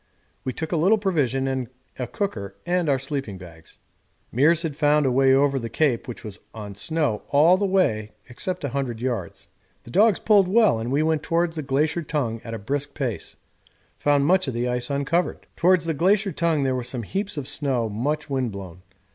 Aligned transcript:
We 0.43 0.51
took 0.51 0.71
a 0.71 0.77
little 0.77 0.97
provision 0.97 1.47
and 1.47 1.67
a 1.99 2.07
cooker 2.07 2.55
and 2.65 2.89
our 2.89 2.97
sleeping 2.97 3.37
bags. 3.37 3.77
Meares 4.33 4.63
had 4.63 4.75
found 4.75 5.05
a 5.05 5.11
way 5.11 5.31
over 5.31 5.59
the 5.59 5.69
Cape 5.69 6.07
which 6.07 6.23
was 6.23 6.39
on 6.55 6.73
snow 6.73 7.21
all 7.27 7.55
the 7.55 7.67
way 7.67 8.13
except 8.27 8.63
about 8.63 8.69
100 8.73 8.99
yards. 8.99 9.45
The 9.83 9.91
dogs 9.91 10.19
pulled 10.19 10.47
well, 10.47 10.79
and 10.79 10.91
we 10.91 11.03
went 11.03 11.21
towards 11.21 11.55
the 11.55 11.61
Glacier 11.61 12.01
Tongue 12.01 12.41
at 12.43 12.55
a 12.55 12.57
brisk 12.57 12.95
pace; 12.95 13.35
found 13.99 14.25
much 14.25 14.47
of 14.47 14.55
the 14.55 14.67
ice 14.67 14.89
uncovered. 14.89 15.45
Towards 15.55 15.85
the 15.85 15.93
Glacier 15.93 16.31
Tongue 16.31 16.63
there 16.63 16.73
were 16.73 16.81
some 16.81 17.03
heaps 17.03 17.37
of 17.37 17.47
snow 17.47 17.87
much 17.87 18.27
wind 18.27 18.51
blown. 18.51 18.81